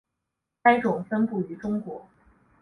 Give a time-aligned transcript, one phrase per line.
[0.63, 2.07] 该种分布于中国。